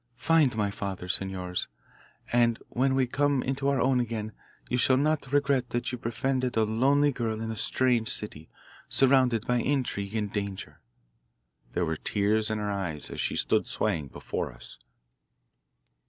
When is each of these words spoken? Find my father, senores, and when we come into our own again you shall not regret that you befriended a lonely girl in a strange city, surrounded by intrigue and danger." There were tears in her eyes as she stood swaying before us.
Find 0.15 0.55
my 0.57 0.71
father, 0.71 1.07
senores, 1.07 1.67
and 2.33 2.57
when 2.69 2.95
we 2.95 3.05
come 3.05 3.43
into 3.43 3.67
our 3.69 3.79
own 3.79 3.99
again 3.99 4.31
you 4.67 4.75
shall 4.79 4.97
not 4.97 5.31
regret 5.31 5.69
that 5.69 5.91
you 5.91 5.99
befriended 5.99 6.57
a 6.57 6.63
lonely 6.63 7.11
girl 7.11 7.39
in 7.39 7.51
a 7.51 7.55
strange 7.55 8.09
city, 8.09 8.49
surrounded 8.89 9.45
by 9.45 9.57
intrigue 9.57 10.15
and 10.15 10.33
danger." 10.33 10.81
There 11.73 11.85
were 11.85 11.97
tears 11.97 12.49
in 12.49 12.57
her 12.57 12.71
eyes 12.71 13.11
as 13.11 13.21
she 13.21 13.35
stood 13.35 13.67
swaying 13.67 14.07
before 14.07 14.51
us. 14.51 14.79